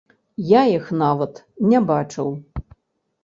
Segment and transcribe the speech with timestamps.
[0.51, 1.33] Я іх нават
[1.73, 2.31] не бачыў!